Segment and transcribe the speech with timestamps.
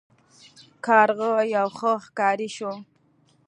[0.85, 2.71] کارغه یو ښه ښکاري شو.